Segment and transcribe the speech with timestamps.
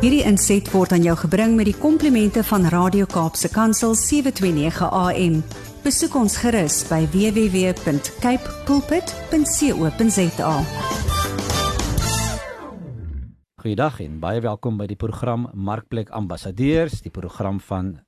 [0.00, 5.34] Hierdie inset word aan jou gebring met die komplimente van Radio Kaapse Kansel 729 AM.
[5.84, 10.54] Besoek ons gerus by www.cape pulpit.co.za.
[13.60, 17.98] Goeiedag en baie welkom by die program Markplek Ambassadeurs, die program van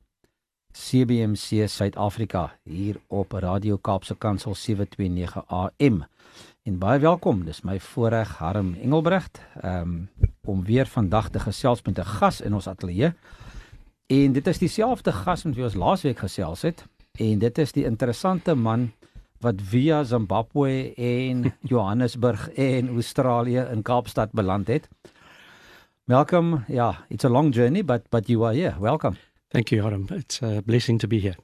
[0.73, 6.07] CBC Suid-Afrika hier op Radio Kaapse Kansel 729 AM.
[6.63, 7.41] En baie welkom.
[7.43, 10.11] Dis my voorreg Harm Engelbrecht um,
[10.47, 13.13] om weer vandag te gesels met 'n gas in ons ateljee.
[14.07, 16.87] En dit is dieselfde gas met wie ons laasweek gesels het
[17.19, 18.93] en dit is die interessante man
[19.41, 24.89] wat via Zimbabwe en Johannesburg en Australië in Kaapstad beland het.
[26.05, 26.65] Welcome.
[26.69, 28.77] Yeah, it's a long journey, but but you are here.
[28.81, 29.17] Welcome.
[29.49, 30.07] Thank you, Harm.
[30.11, 31.37] It's a blessing to be here.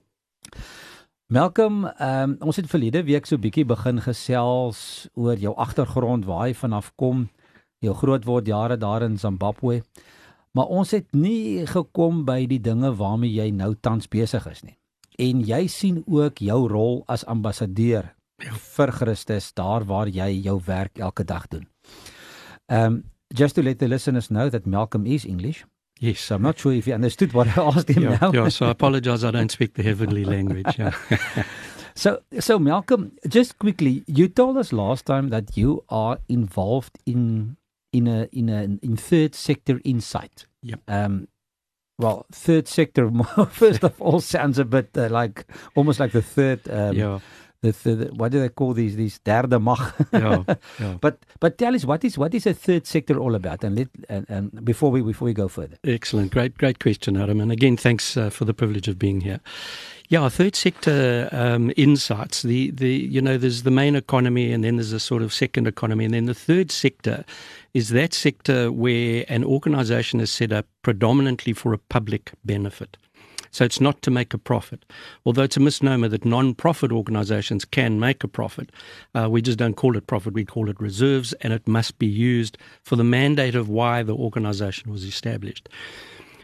[1.28, 4.78] Malcolm, um, ons het verlede week so bietjie begin gesels
[5.12, 7.26] oor jou agtergrond, waar jy vanaf kom,
[7.84, 9.82] jou grootword jare daar in Zimbabwe.
[10.56, 14.78] Maar ons het nie gekom by die dinge waarmee jy nou tans besig is nie.
[15.20, 18.08] En jy sien ook jou rol as ambassadeur
[18.78, 21.68] vir Christus daar waar jy jou werk elke dag doen.
[22.72, 25.66] Um just to let the listeners know that Malcolm is English.
[26.00, 28.32] Yes, I'm not sure if you understood what I asked him yeah, now.
[28.32, 30.78] yeah, so I apologize I don't speak the heavenly language.
[30.78, 30.94] Yeah.
[31.94, 37.56] so so Malcolm, just quickly, you told us last time that you are involved in
[37.92, 40.46] in a in a in third sector insight.
[40.62, 40.80] Yep.
[40.88, 41.28] Um
[41.98, 43.10] well, third sector
[43.50, 47.18] first of all sounds a bit uh, like almost like the third um, yeah
[47.62, 49.78] the, the, the what do they call these these derde mag
[50.12, 50.42] yeah,
[50.80, 50.96] yeah.
[51.00, 53.88] but but tell us what is what is a third sector all about and let
[54.08, 57.76] and, and before we before we go further excellent great great question Harm and again
[57.76, 59.40] thanks uh, for the privilege of being here
[60.10, 62.40] yeah, third sector um, insights.
[62.40, 65.66] The the you know there's the main economy and then there's a sort of second
[65.66, 67.26] economy and then the third sector
[67.74, 72.96] is that sector where an organisation is set up predominantly for a public benefit.
[73.50, 74.84] So it's not to make a profit.
[75.24, 78.70] Although it's a misnomer that non profit organizations can make a profit,
[79.14, 82.06] uh, we just don't call it profit, we call it reserves, and it must be
[82.06, 85.68] used for the mandate of why the organization was established.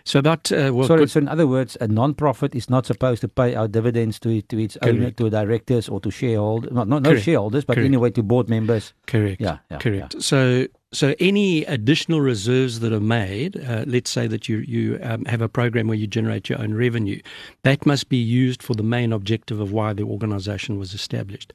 [0.05, 1.09] So about uh, well, sorry.
[1.09, 4.59] So in other words, a non-profit is not supposed to pay out dividends to to
[4.59, 4.97] its Correct.
[4.97, 6.73] owner, to directors, or to shareholders.
[6.73, 7.87] Not not no shareholders, but Correct.
[7.87, 8.93] anyway to board members.
[9.07, 9.41] Correct.
[9.41, 9.59] Yeah.
[9.71, 10.15] yeah Correct.
[10.15, 10.21] Yeah.
[10.21, 15.25] So so any additional reserves that are made, uh, let's say that you you um,
[15.25, 17.21] have a program where you generate your own revenue,
[17.62, 21.53] that must be used for the main objective of why the organisation was established.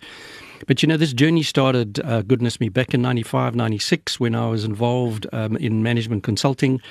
[0.67, 4.47] But you know, this journey started, uh, goodness me, back in 95, 96 when I
[4.47, 6.81] was involved um, in management consulting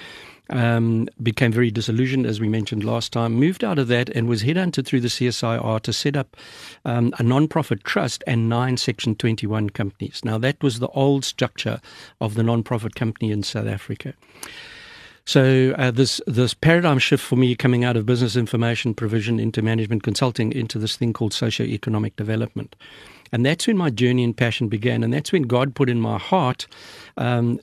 [0.50, 4.42] um, became very disillusioned, as we mentioned last time, moved out of that and was
[4.42, 6.36] headhunted through the CSIR to set up
[6.84, 10.20] um, a non-profit trust and nine Section 21 companies.
[10.24, 11.80] Now, that was the old structure
[12.20, 14.14] of the non-profit company in South Africa.
[15.28, 19.60] So uh, this this paradigm shift for me coming out of business information provision into
[19.60, 22.74] management consulting into this thing called socio-economic development.
[23.30, 25.04] And that's when my journey and passion began.
[25.04, 26.66] And that's when God put in my heart
[27.18, 27.60] um,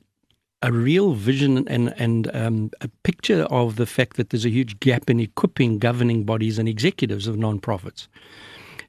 [0.65, 4.79] a real vision and and um, a picture of the fact that there's a huge
[4.79, 8.07] gap in equipping governing bodies and executives of non-profits.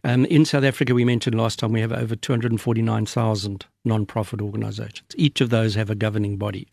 [0.03, 5.09] Um, in South Africa, we mentioned last time we have over 249,000 non-profit organizations.
[5.17, 6.67] Each of those have a governing body.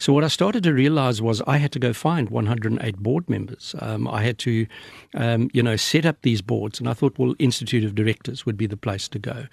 [0.00, 3.74] So what I started to realize was I had to go find 108 board members.
[3.80, 4.66] Um, I had to,
[5.14, 8.56] um, you know, set up these boards, and I thought, well, Institute of Directors would
[8.56, 9.46] be the place to go.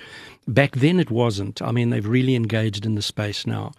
[0.47, 1.61] Back then, it wasn't.
[1.61, 3.71] I mean, they've really engaged in the space now.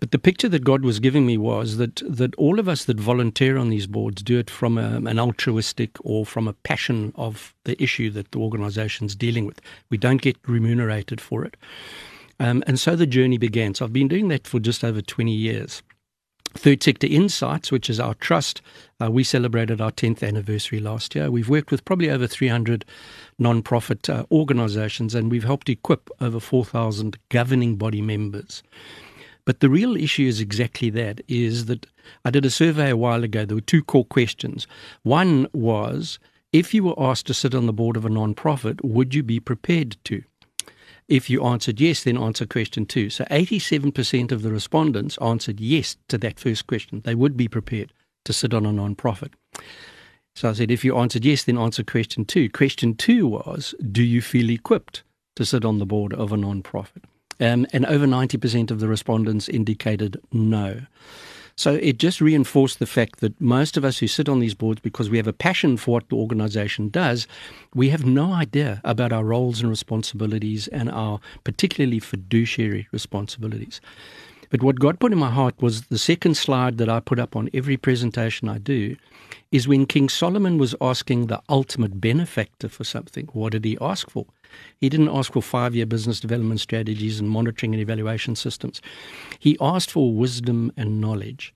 [0.00, 2.98] But the picture that God was giving me was that that all of us that
[2.98, 7.54] volunteer on these boards do it from a, an altruistic or from a passion of
[7.64, 9.60] the issue that the organisation's dealing with.
[9.90, 11.56] We don't get remunerated for it.
[12.40, 13.74] Um, and so the journey began.
[13.74, 15.82] So I've been doing that for just over 20 years.
[16.54, 18.60] Third Sector Insights, which is our trust,
[19.00, 21.30] uh, we celebrated our 10th anniversary last year.
[21.30, 22.84] We've worked with probably over 300
[23.38, 28.62] non-profit uh, organisations and we've helped equip over 4,000 governing body members.
[29.44, 31.86] But the real issue is exactly that is that
[32.24, 33.44] I did a survey a while ago.
[33.44, 34.66] There were two core questions.
[35.02, 36.18] One was
[36.52, 39.40] if you were asked to sit on the board of a non-profit, would you be
[39.40, 40.22] prepared to?
[41.08, 43.10] If you answered yes, then answer question two.
[43.10, 47.00] So 87% of the respondents answered yes to that first question.
[47.04, 47.92] They would be prepared
[48.24, 49.32] to sit on a non-profit.
[50.34, 52.48] So I said, if you answered yes, then answer question two.
[52.48, 55.02] Question two was, do you feel equipped
[55.36, 57.04] to sit on the board of a non-profit?
[57.42, 60.82] Um, and over 90% of the respondents indicated no.
[61.56, 64.80] So it just reinforced the fact that most of us who sit on these boards,
[64.80, 67.26] because we have a passion for what the organization does,
[67.74, 73.80] we have no idea about our roles and responsibilities and our particularly fiduciary responsibilities.
[74.52, 77.34] But what God put in my heart was the second slide that I put up
[77.34, 78.96] on every presentation I do
[79.50, 84.10] is when King Solomon was asking the ultimate benefactor for something, what did he ask
[84.10, 84.26] for?
[84.76, 88.82] He didn't ask for five year business development strategies and monitoring and evaluation systems.
[89.38, 91.54] He asked for wisdom and knowledge.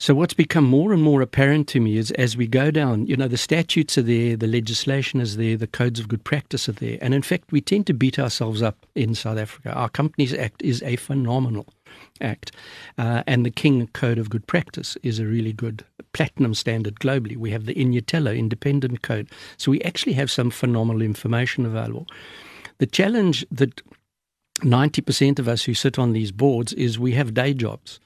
[0.00, 3.16] So, what's become more and more apparent to me is as we go down, you
[3.16, 6.72] know, the statutes are there, the legislation is there, the codes of good practice are
[6.72, 6.98] there.
[7.02, 9.72] And in fact, we tend to beat ourselves up in South Africa.
[9.72, 11.66] Our Companies Act is a phenomenal
[12.20, 12.52] act.
[12.96, 17.36] Uh, and the King Code of Good Practice is a really good platinum standard globally.
[17.36, 19.28] We have the Inyathelo Independent Code.
[19.56, 22.06] So, we actually have some phenomenal information available.
[22.78, 23.82] The challenge that
[24.60, 28.00] 90% of us who sit on these boards is we have day jobs.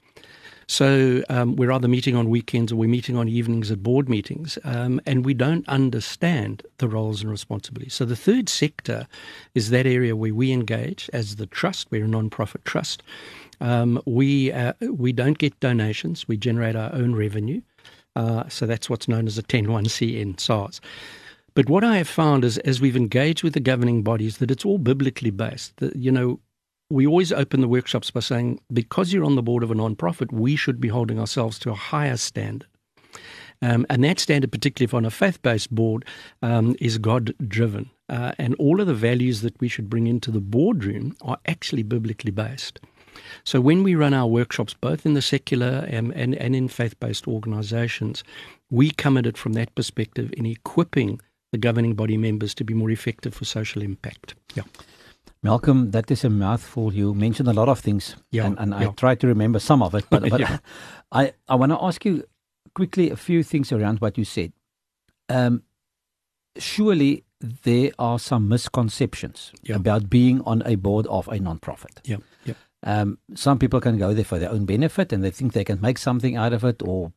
[0.67, 4.57] So um, we're either meeting on weekends or we're meeting on evenings at board meetings,
[4.63, 7.93] um, and we don't understand the roles and responsibilities.
[7.93, 9.07] So the third sector
[9.53, 11.89] is that area where we engage as the trust.
[11.91, 13.03] We're a non-profit trust.
[13.63, 16.27] Um, we uh, we don't get donations.
[16.27, 17.61] We generate our own revenue.
[18.15, 20.79] Uh, so that's what's known as a 10-1C in SARS.
[21.55, 24.65] But what I have found is, as we've engaged with the governing bodies, that it's
[24.65, 25.75] all biblically based.
[25.77, 26.39] That, you know,
[26.91, 30.31] we always open the workshops by saying, because you're on the board of a non-profit,
[30.31, 32.67] we should be holding ourselves to a higher standard.
[33.61, 36.05] Um, and that standard, particularly if on a faith based board,
[36.41, 37.89] um, is God driven.
[38.09, 41.83] Uh, and all of the values that we should bring into the boardroom are actually
[41.83, 42.79] biblically based.
[43.43, 46.99] So when we run our workshops, both in the secular and, and, and in faith
[46.99, 48.23] based organizations,
[48.69, 51.19] we come at it from that perspective in equipping
[51.51, 54.35] the governing body members to be more effective for social impact.
[54.55, 54.63] Yeah.
[55.43, 56.93] Malcolm, that is a mouthful.
[56.93, 58.87] You mentioned a lot of things, yeah, and, and yeah.
[58.87, 60.05] I tried to remember some of it.
[60.09, 60.57] But, but Yeah.
[61.11, 62.23] I, I want to ask you
[62.73, 64.53] quickly a few things around what you said.
[65.29, 65.63] Um,
[66.57, 69.75] surely there are some misconceptions Yeah.
[69.75, 71.99] about being on a board of a non-profit.
[72.05, 72.53] Yeah, yeah.
[72.83, 75.79] Um, some people can go there for their own benefit, and they think they can
[75.81, 77.13] make something out of it, or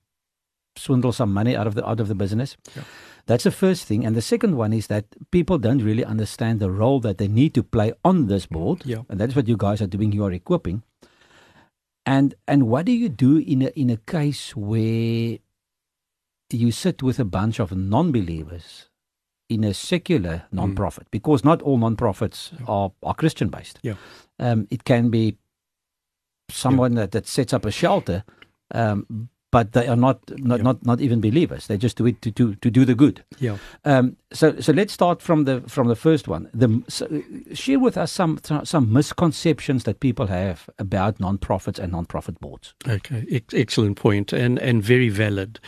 [0.77, 2.57] swindle some money out of the out of the business.
[2.77, 2.83] Yeah.
[3.27, 6.71] That's the first thing, and the second one is that people don't really understand the
[6.71, 9.03] role that they need to play on this board, Yeah.
[9.09, 10.13] and that's what you guys are doing.
[10.13, 10.83] You are equipping,
[12.05, 15.39] and and what do you do in a in a case where
[16.53, 18.89] you sit with a bunch of non-believers
[19.49, 21.09] in a secular non-profit?
[21.11, 22.61] Because not all non-profits Mm.
[22.61, 22.67] Yeah.
[22.69, 23.79] are are Christian based.
[23.83, 23.95] Yeah.
[24.39, 25.37] Um, it can be
[26.51, 28.23] someone that, that sets up a shelter,
[28.75, 30.65] um, but they are not not, Yeah.
[30.65, 31.67] not not even believers.
[31.67, 33.25] They just do it to to, to do the good.
[33.39, 33.57] Yeah.
[33.85, 36.49] Um, so so let's start from the from the first one.
[36.53, 37.07] The so,
[37.55, 42.75] share with us some some misconceptions that people have about non-profits and non-profit boards.
[42.89, 45.59] Okay, Ex- excellent point, and and very valid.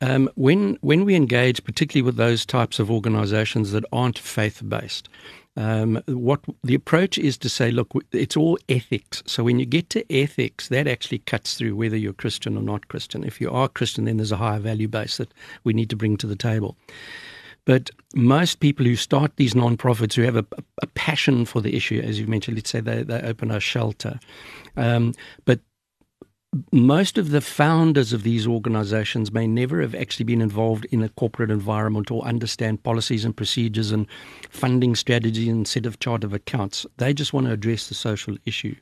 [0.00, 5.08] Um, when when we engage, particularly with those types of organisations that aren't faith based,
[5.56, 9.22] um, what the approach is to say, look, it's all ethics.
[9.26, 12.88] So when you get to ethics, that actually cuts through whether you're Christian or not
[12.88, 13.24] Christian.
[13.24, 16.16] If you are Christian, then there's a higher value base that we need to bring
[16.18, 16.76] to the table.
[17.66, 20.44] But most people who start these non-profits who have a,
[20.82, 24.18] a passion for the issue, as you mentioned, let's say they, they open a shelter,
[24.76, 25.14] um,
[25.44, 25.60] but
[26.72, 31.08] most of the founders of these organizations may never have actually been involved in a
[31.10, 34.06] corporate environment or understand policies and procedures and
[34.50, 36.86] funding strategy and set of chart of accounts.
[36.98, 38.76] They just want to address the social issue.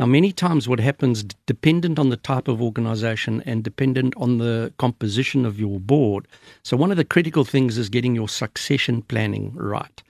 [0.00, 4.72] Now, many times what happens, dependent on the type of organization and dependent on the
[4.78, 6.26] composition of your board.
[6.62, 10.02] So, one of the critical things is getting your succession planning right,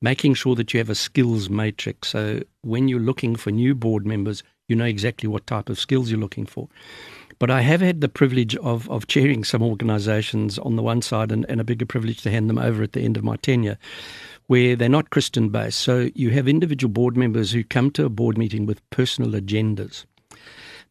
[0.00, 2.08] making sure that you have a skills matrix.
[2.08, 6.10] So, when you're looking for new board members, you know exactly what type of skills
[6.10, 6.68] you're looking for.
[7.38, 11.32] But I have had the privilege of, of chairing some organizations on the one side
[11.32, 13.78] and, and a bigger privilege to hand them over at the end of my tenure
[14.46, 15.78] where they're not Christian based.
[15.78, 20.04] So you have individual board members who come to a board meeting with personal agendas.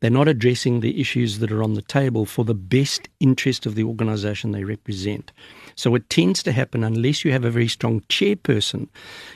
[0.02, 3.76] They're not addressing the issues that are on the table for the best interest of
[3.76, 5.32] the organization they represent.
[5.76, 8.88] So it tends to happen unless you have a very strong chairperson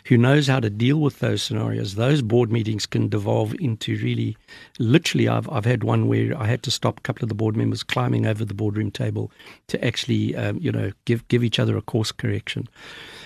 [0.05, 1.95] who knows how to deal with those scenarios.
[1.95, 4.37] Those board meetings can devolve into really,
[4.79, 7.55] literally, I've, I've had one where I had to stop a couple of the board
[7.55, 9.31] members climbing over the boardroom table
[9.67, 12.67] to actually, um, you know, give, give each other a course correction.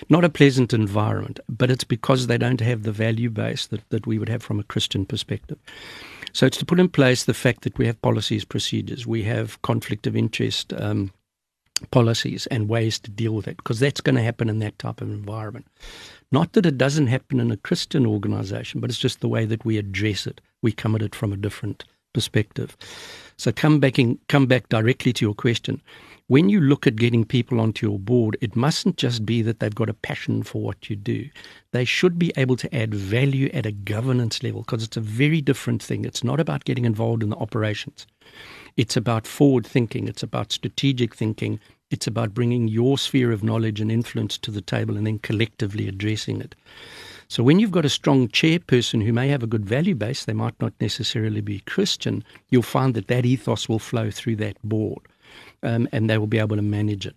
[0.09, 4.05] Not a pleasant environment, but it's because they don't have the value base that, that
[4.05, 5.57] we would have from a Christian perspective.
[6.33, 9.61] So it's to put in place the fact that we have policies, procedures, we have
[9.61, 11.11] conflict of interest um,
[11.91, 15.01] policies and ways to deal with it, because that's going to happen in that type
[15.01, 15.65] of environment.
[16.31, 19.65] Not that it doesn't happen in a Christian organization, but it's just the way that
[19.65, 20.41] we address it.
[20.61, 22.77] We come at it from a different perspective.
[23.37, 25.81] So come back in, come back directly to your question.
[26.29, 29.73] When you look at getting people onto your board, it mustn't just be that they've
[29.73, 31.27] got a passion for what you do.
[31.71, 35.41] They should be able to add value at a governance level because it's a very
[35.41, 36.05] different thing.
[36.05, 38.05] It's not about getting involved in the operations.
[38.77, 41.59] It's about forward thinking, it's about strategic thinking,
[41.89, 45.87] it's about bringing your sphere of knowledge and influence to the table and then collectively
[45.87, 46.53] addressing it.
[47.27, 50.33] So when you've got a strong chairperson who may have a good value base, they
[50.33, 55.01] might not necessarily be Christian, you'll find that that ethos will flow through that board
[55.63, 57.15] um, and they will be able to manage it.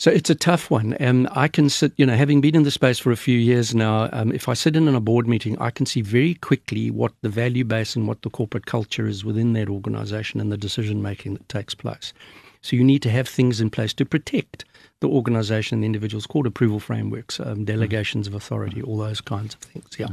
[0.00, 0.94] So it's a tough one.
[0.94, 3.74] And I can sit, you know, having been in the space for a few years
[3.74, 6.90] now, um, if I sit in on a board meeting, I can see very quickly
[6.90, 10.56] what the value base and what the corporate culture is within that organization and the
[10.56, 12.12] decision making that takes place.
[12.60, 14.64] So you need to have things in place to protect
[15.00, 19.54] the organization and the individuals called approval frameworks, um, delegations of authority, all those kinds
[19.54, 19.96] of things.
[19.98, 20.08] Yeah.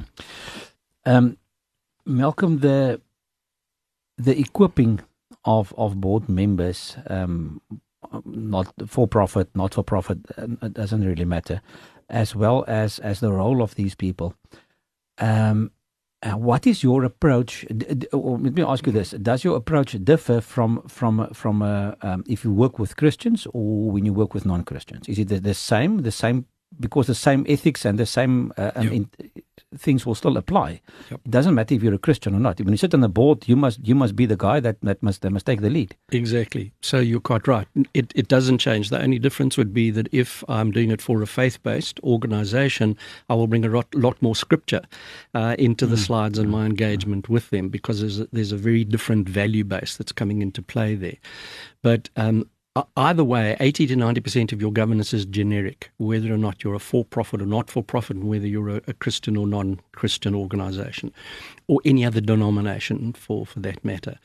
[1.06, 1.38] Um,
[2.06, 3.02] Malcolm, the
[4.18, 5.02] the equipping
[5.46, 7.62] of of board members, um,
[8.26, 11.62] not for profit, not for profit, it doesn't really matter,
[12.10, 14.36] as well as as the role of these people.
[15.18, 15.72] Um,
[16.24, 17.66] uh, what is your approach?
[17.70, 22.44] let me ask you this: Does your approach differ from from from uh, um, if
[22.44, 25.08] you work with Christians or when you work with non-Christians?
[25.08, 26.02] Is it the, the same?
[26.02, 26.46] The same
[26.80, 28.94] because the same ethics and the same uh, um, yep.
[28.94, 29.10] in,
[29.78, 30.82] things will still apply.
[31.12, 31.22] Yep.
[31.26, 32.60] It doesn't matter if you're a Christian or not.
[32.60, 35.02] When you sit on the board, you must you must be the guy that, that
[35.02, 35.96] must that must take the lead.
[36.12, 36.74] Exactly.
[36.82, 37.68] So you're quite right.
[37.94, 38.90] It it doesn't change.
[38.90, 42.98] The only difference would be that if I'm doing it for a faith based organisation,
[43.30, 44.82] I will bring a lot, lot more scripture
[45.34, 46.06] uh, into the mm.
[46.06, 49.98] slides and my engagement with them because there's a, there's a very different value base
[49.98, 51.18] that's coming into play there.
[51.82, 52.50] But um,
[52.98, 56.80] either way, 80 to 90% of your governance is generic, whether or not you're a
[56.80, 60.36] for profit or not for profit, and whether you're a, a Christian or non Christian
[60.36, 61.14] organization,
[61.68, 64.20] or any other denomination for, for that matter.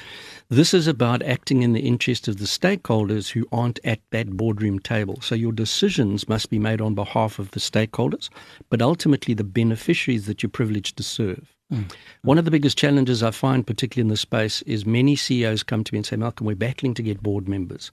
[0.48, 4.80] This is about acting in the interest of the stakeholders who aren't at that boardroom
[4.80, 5.20] table.
[5.20, 8.30] So your decisions must be made on behalf of the stakeholders,
[8.68, 11.54] but ultimately the beneficiaries that you're privileged to serve.
[11.72, 11.92] Mm.
[12.22, 15.84] One of the biggest challenges I find, particularly in this space, is many CEOs come
[15.84, 17.92] to me and say, Malcolm, we're battling to get board members.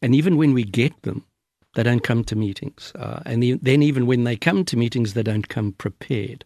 [0.00, 1.24] And even when we get them,
[1.74, 2.92] they don't come to meetings.
[2.94, 6.44] Uh, and the, then, even when they come to meetings, they don't come prepared.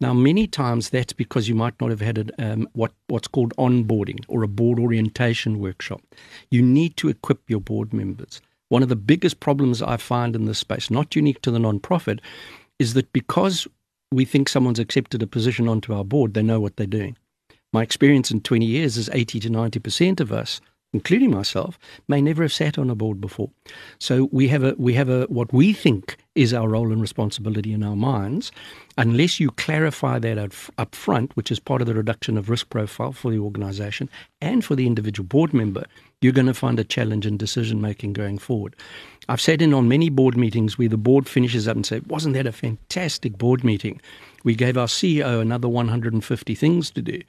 [0.00, 3.54] Now, many times that's because you might not have had a, um, what, what's called
[3.56, 6.02] onboarding or a board orientation workshop.
[6.50, 8.40] You need to equip your board members.
[8.68, 12.20] One of the biggest problems I find in this space, not unique to the nonprofit,
[12.78, 13.66] is that because
[14.12, 17.16] we think someone's accepted a position onto our board, they know what they're doing.
[17.72, 20.60] My experience in 20 years is 80 to 90% of us
[20.92, 23.50] including myself, may never have sat on a board before.
[23.98, 27.72] So we have a we have a what we think is our role and responsibility
[27.72, 28.52] in our minds,
[28.96, 30.38] unless you clarify that
[30.78, 34.08] up, front, which is part of the reduction of risk profile for the organisation
[34.40, 35.84] and for the individual board member,
[36.20, 38.76] you're going to find a challenge in decision making going forward.
[39.28, 42.34] I've sat in on many board meetings where the board finishes up and say, "Wasn't
[42.34, 44.00] that a fantastic board meeting?
[44.44, 47.20] We gave our CEO another 150 things to do."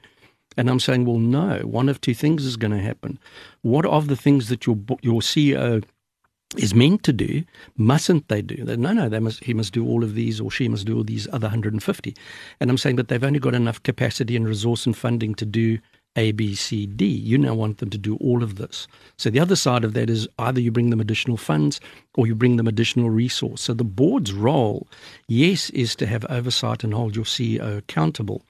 [0.60, 3.18] And I'm saying, well, no, one of two things is going to happen.
[3.62, 5.82] What of the things that your your CEO
[6.58, 7.44] is meant to do,
[7.78, 8.62] mustn't they do?
[8.76, 11.02] No, no, they must, he must do all of these or she must do all
[11.02, 12.14] these other 150.
[12.60, 15.78] And I'm saying, but they've only got enough capacity and resource and funding to do
[16.16, 17.06] a, B, C, D.
[17.06, 18.88] You now want them to do all of this.
[19.16, 21.80] So the other side of that is either you bring them additional funds
[22.14, 23.60] or you bring them additional resource.
[23.62, 24.88] So the board's role,
[25.28, 28.42] yes, is to have oversight and hold your CEO accountable,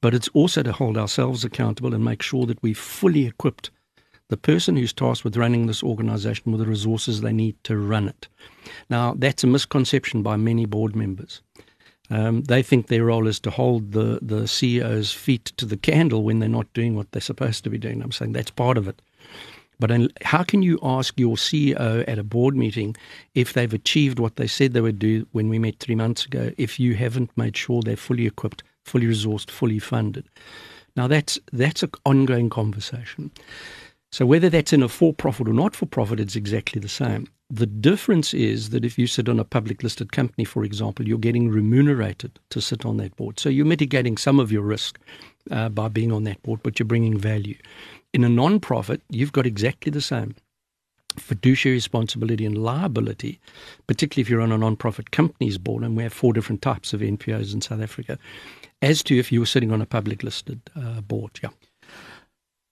[0.00, 3.70] but it's also to hold ourselves accountable and make sure that we've fully equipped
[4.28, 8.08] the person who's tasked with running this organization with the resources they need to run
[8.08, 8.28] it.
[8.88, 11.42] Now, that's a misconception by many board members.
[12.10, 16.24] Um, they think their role is to hold the, the CEO's feet to the candle
[16.24, 18.02] when they're not doing what they're supposed to be doing.
[18.02, 19.00] I'm saying that's part of it.
[19.78, 22.96] But how can you ask your CEO at a board meeting
[23.34, 26.52] if they've achieved what they said they would do when we met three months ago
[26.58, 30.28] if you haven't made sure they're fully equipped, fully resourced, fully funded?
[30.96, 33.30] Now that's that's an ongoing conversation.
[34.12, 37.28] So whether that's in a for-profit or not for profit, it's exactly the same.
[37.48, 41.18] The difference is that if you sit on a public listed company, for example, you're
[41.18, 43.38] getting remunerated to sit on that board.
[43.38, 44.98] So you're mitigating some of your risk
[45.50, 47.56] uh, by being on that board, but you're bringing value.
[48.12, 50.34] In a non-profit, you've got exactly the same
[51.16, 53.40] fiduciary responsibility and liability,
[53.86, 57.00] particularly if you're on a non-profit company's board, and we have four different types of
[57.00, 58.18] NPOs in South Africa,
[58.82, 61.32] as to if you were sitting on a public listed uh, board.
[61.42, 61.50] Yeah.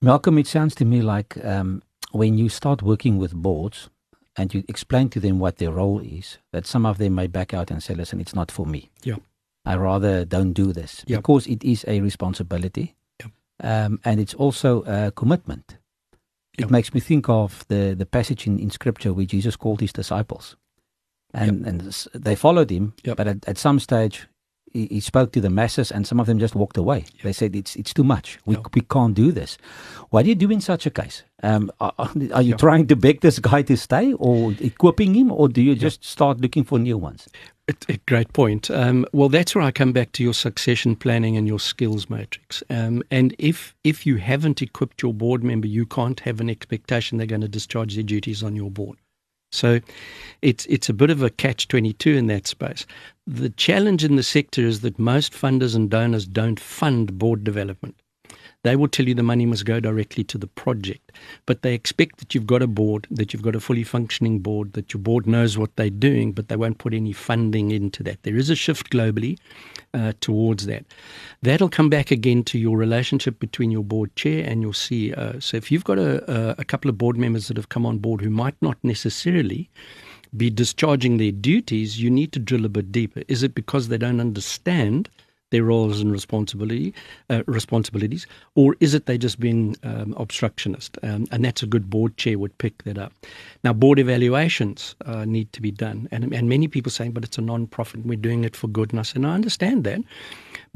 [0.00, 3.90] Malcolm, it sounds to me like um, when you start working with boards
[4.36, 7.52] and you explain to them what their role is, that some of them may back
[7.52, 8.90] out and say, listen, it's not for me.
[9.02, 9.16] Yeah.
[9.64, 11.16] I rather don't do this yeah.
[11.16, 13.26] because it is a responsibility yeah.
[13.62, 15.78] um, and it's also a commitment.
[16.58, 19.92] it makes me think of the the passage in, in scripture where Jesus called his
[19.92, 20.56] disciples.
[21.34, 21.80] And and
[22.14, 24.26] they followed him, but at, at some stage
[24.72, 26.98] he, he, spoke to the masses and some of them just walked away.
[26.98, 27.22] Yep.
[27.22, 28.38] They said it's it's too much.
[28.46, 29.58] We we can't do this.
[30.10, 31.22] What do you do in such a case?
[31.42, 31.92] Um, are,
[32.32, 35.74] are you trying to beg this guy to stay or equipping him or do you
[35.74, 37.28] just start looking for new ones?
[37.68, 38.70] A, a great point.
[38.70, 42.62] Um, well, that's where I come back to your succession planning and your skills matrix.
[42.70, 47.18] Um, and if if you haven't equipped your board member, you can't have an expectation
[47.18, 48.98] they're going to discharge their duties on your board.
[49.50, 49.80] So,
[50.42, 52.86] it's it's a bit of a catch twenty two in that space.
[53.26, 57.96] The challenge in the sector is that most funders and donors don't fund board development.
[58.64, 61.12] They will tell you the money must go directly to the project,
[61.46, 64.72] but they expect that you've got a board, that you've got a fully functioning board,
[64.72, 68.24] that your board knows what they're doing, but they won't put any funding into that.
[68.24, 69.38] There is a shift globally
[69.94, 70.84] uh, towards that.
[71.40, 75.40] That'll come back again to your relationship between your board chair and your CEO.
[75.40, 77.98] So if you've got a, a, a couple of board members that have come on
[77.98, 79.70] board who might not necessarily
[80.36, 83.22] be discharging their duties, you need to drill a bit deeper.
[83.28, 85.08] Is it because they don't understand
[85.50, 86.94] their roles and responsibility
[87.30, 90.98] uh, responsibilities, or is it they just being um, obstructionist?
[91.02, 93.12] Um, and that's a good board chair would pick that up.
[93.64, 97.38] Now, board evaluations uh, need to be done, and and many people saying, but it's
[97.38, 98.92] a non-profit, and we're doing it for good.
[98.92, 100.00] And I said, no, I understand that,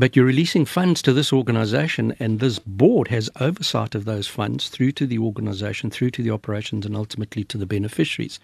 [0.03, 4.69] but you're releasing funds to this organisation, and this board has oversight of those funds
[4.69, 8.41] through to the organisation, through to the operations, and ultimately to the beneficiaries.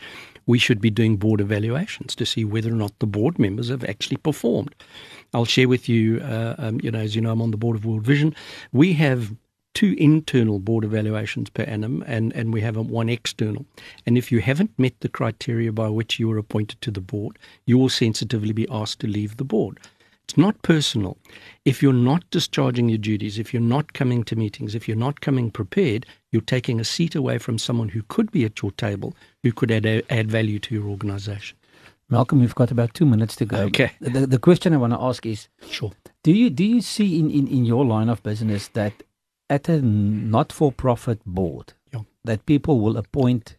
[0.46, 3.82] We should be doing board evaluations to see whether or not the board members have
[3.82, 4.72] actually performed.
[5.34, 7.74] I'll share with you, uh, um, you know, as you know, I'm on the board
[7.74, 8.36] of World Vision.
[8.72, 9.34] We have
[9.74, 13.66] two internal board evaluations per annum, and, and we have one external.
[14.06, 17.36] And if you haven't met the criteria by which you were appointed to the board,
[17.66, 19.80] you will sensitively be asked to leave the board.
[20.28, 21.16] It's not personal.
[21.64, 25.22] If you're not discharging your duties, if you're not coming to meetings, if you're not
[25.22, 29.16] coming prepared, you're taking a seat away from someone who could be at your table,
[29.42, 31.56] who could add, add value to your organization.
[32.10, 33.60] Malcolm, we've got about two minutes to go.
[33.62, 33.92] Okay.
[34.02, 35.92] The, the question I want to ask is: Sure.
[36.22, 38.92] Do you do you see in, in, in your line of business that
[39.48, 42.00] at a not-for-profit board yeah.
[42.24, 43.56] that people will appoint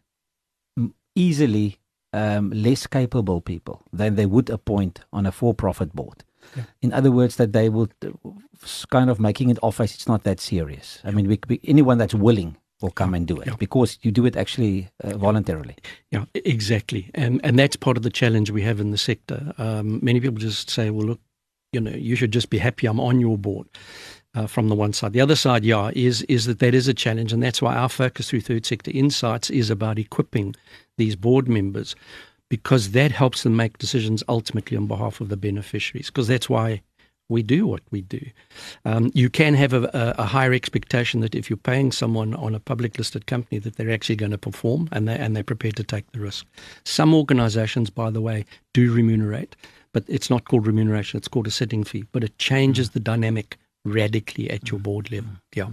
[1.16, 1.80] easily
[2.14, 6.24] um, less capable people than they would appoint on a for-profit board?
[6.56, 6.64] Yeah.
[6.82, 8.10] In other words, that they would uh,
[8.90, 11.00] kind of making it off as it's not that serious.
[11.04, 13.56] I mean, we, we, anyone that's willing will come and do it yeah.
[13.60, 15.76] because you do it actually uh, voluntarily.
[16.12, 19.54] Yeah, exactly, and and that's part of the challenge we have in the sector.
[19.58, 21.20] Um, many people just say, "Well, look,
[21.74, 23.68] you know, you should just be happy I'm on your board."
[24.36, 26.94] Uh, from the one side, the other side, yeah, is is that that is a
[26.94, 30.56] challenge, and that's why our focus through Third Sector Insights is about equipping
[30.98, 31.96] these board members,
[32.50, 36.08] because that helps them make decisions ultimately on behalf of the beneficiaries.
[36.08, 36.82] Because that's why
[37.30, 38.20] we do what we do.
[38.86, 42.60] Um, you can have a, a, higher expectation that if you're paying someone on a
[42.60, 45.84] public listed company that they're actually going to perform and they and they're prepared to
[45.84, 46.46] take the risk.
[46.86, 49.56] Some organisations, by the way, do remunerate,
[49.94, 52.06] but it's not called remuneration; it's called a sitting fee.
[52.12, 52.94] But it changes mm.
[52.94, 54.84] the dynamic radically at your mm.
[54.84, 55.32] board level.
[55.32, 55.40] Mm.
[55.56, 55.70] Yeah.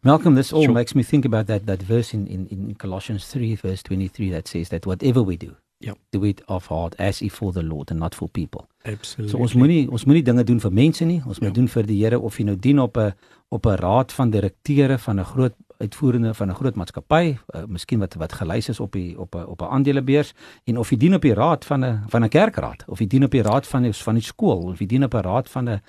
[0.00, 0.74] Malcolm, this all sure.
[0.74, 4.30] makes me think about that that verse in, in, in Colossians three, verse twenty three,
[4.30, 5.94] that says that whatever we do, Ja.
[6.10, 8.66] Do it of heart as if for the Lord and not for people.
[8.82, 9.30] Absolutely.
[9.30, 11.20] So ons moenie ons moenie dinge doen vir mense nie.
[11.24, 11.54] Ons moet ja.
[11.54, 13.12] doen vir die Here of jy nou dien op 'n
[13.48, 17.98] op 'n raad van direkteure van 'n groot uitvoerende van 'n groot maatskappy, uh, miskien
[17.98, 21.14] wat wat gelys is op die op 'n op 'n aandelebeurs en of jy dien
[21.14, 23.82] op die raad van 'n van 'n kerkraad of jy dien op die raad van
[23.82, 25.80] die, van die skool of jy dien op 'n raad van 'n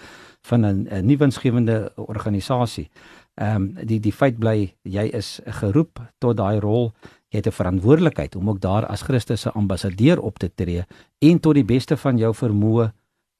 [0.41, 2.89] van 'n nuwensgewende organisasie.
[3.39, 6.91] Ehm um, die die feit bly jy is geroep tot daai rol
[7.31, 10.83] jy het 'n verantwoordelikheid om ook daar as Christus se ambassadeur op te tree
[11.19, 12.91] en tot die beste van jou vermoë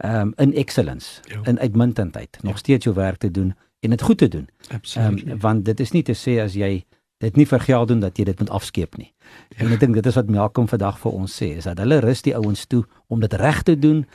[0.03, 1.39] um, in excellence, jo.
[1.43, 1.49] Ja.
[1.49, 2.57] in uitmuntendheid, nog ja.
[2.57, 4.47] steeds jou werk te doen en dit goed te doen.
[4.69, 5.27] Absoluut.
[5.27, 6.85] Um, want dit is nie te sê as jy
[7.17, 9.13] dit nie vir geld doen dat jy dit moet afskeep nie.
[9.49, 9.65] Ja.
[9.65, 12.21] En ek dink dit is wat Malcolm vandag vir ons sê, is dat hulle rus
[12.21, 14.05] die ouens toe om dit reg te doen,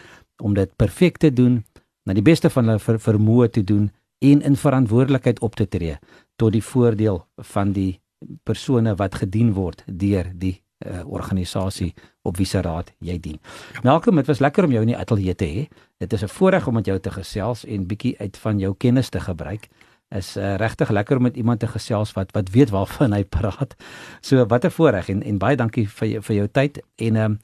[0.42, 1.64] om dit perfek te doen,
[2.04, 3.90] na die beste van hulle ver, vermoë te doen
[4.30, 5.98] en in verantwoordelikheid op te tree
[6.36, 7.22] tot die voordeel
[7.54, 8.00] van die
[8.42, 10.56] persone wat gedien word deur die
[10.86, 13.40] uh, organisasie op wie se raad jy dien.
[13.82, 15.66] Malcolm, dit was lekker om jou in die ateljee te hê.
[16.00, 19.08] Dit is 'n voorreg om met jou te gesels en bietjie uit van jou kennis
[19.08, 19.68] te gebruik.
[20.10, 23.74] Is uh, regtig lekker om met iemand te gesels wat wat weet waarvan hy praat.
[24.20, 27.38] So wat 'n voorreg en en baie dankie vir vir jou tyd en ehm um,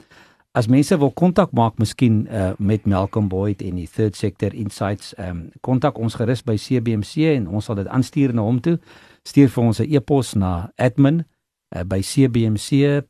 [0.51, 5.15] As mense wil kontak maak miskien uh, met Malcolm Boyd en die Third Sector Insights,
[5.15, 8.79] ehm um, kontak ons gerus by CBMC en ons sal dit aanstuur na hom toe
[9.23, 13.07] stuur vir ons 'n e-pos na admin uh, by cbmc.co.za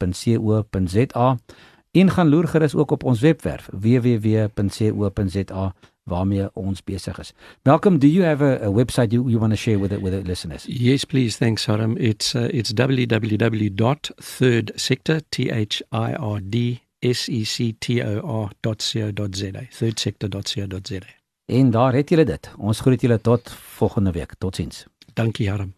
[1.92, 5.74] En gaan loer gerus ook op ons webwerf www.co.za
[6.04, 7.34] waarmee ons besig is.
[7.64, 10.14] Malcolm, do you have a, a website you, you want to share with the, with
[10.14, 10.66] the listeners?
[10.68, 11.38] Yes, please.
[11.38, 11.98] Thanks, Haram.
[11.98, 19.62] It's uh, it's www.thirdsector t h i r d s e c t o r.co.za.
[19.78, 21.00] Thirdsector.co.za.
[21.46, 22.52] En daar het julle dit.
[22.58, 24.34] Ons groet julle tot volgende week.
[24.38, 24.86] Totsiens.
[25.14, 25.74] Dankie, Haram.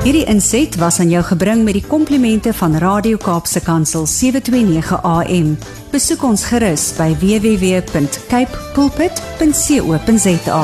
[0.00, 5.58] Hierdie inset was aan jou gebring met die komplimente van Radio Kaapse Kansel 729 AM.
[5.92, 10.62] Besoek ons gerus by www.cape pulpit.co.za.